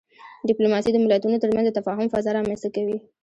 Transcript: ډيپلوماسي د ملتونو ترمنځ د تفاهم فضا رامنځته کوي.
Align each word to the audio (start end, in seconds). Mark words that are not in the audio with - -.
ډيپلوماسي 0.47 0.89
د 0.93 0.97
ملتونو 1.03 1.41
ترمنځ 1.43 1.65
د 1.67 1.71
تفاهم 1.79 2.07
فضا 2.13 2.31
رامنځته 2.37 2.69
کوي. 2.75 2.97